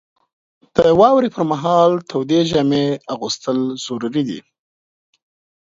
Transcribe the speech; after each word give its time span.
•د 0.75 0.77
واورې 0.99 1.29
پر 1.35 1.43
مهال 1.51 1.91
تودې 2.09 2.39
جامې 2.51 2.85
اغوستل 3.13 3.59
ضروري 3.85 4.23
دي. 4.29 4.39